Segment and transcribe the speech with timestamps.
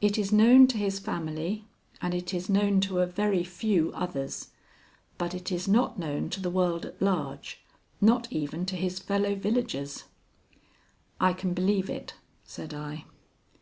[0.00, 1.66] "It is known to his family,
[2.00, 4.48] and it is known to a very few others,
[5.18, 7.60] but it is not known to the world at large,
[8.00, 10.04] not even to his fellow villagers.'
[11.20, 12.14] "I can believe it,"
[12.46, 13.04] said I.